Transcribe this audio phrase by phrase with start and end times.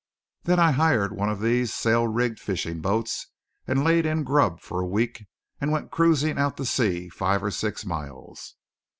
[0.45, 3.27] Then I hired one of these sail rigged fishing boats
[3.67, 5.27] and laid in grub for a week
[5.59, 8.55] and went cruising out to sea five or six miles."